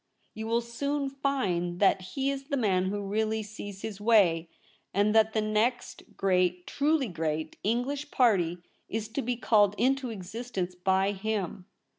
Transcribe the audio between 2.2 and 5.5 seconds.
is the man who really sees his way, and that the